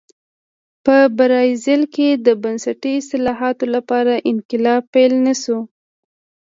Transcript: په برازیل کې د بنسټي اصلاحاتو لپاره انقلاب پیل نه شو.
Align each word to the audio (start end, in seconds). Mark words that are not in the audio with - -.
په 0.85 0.95
برازیل 1.17 1.83
کې 1.95 2.09
د 2.25 2.27
بنسټي 2.41 2.93
اصلاحاتو 3.01 3.65
لپاره 3.75 4.13
انقلاب 4.31 4.81
پیل 4.93 5.13
نه 5.27 5.33
شو. 5.41 5.59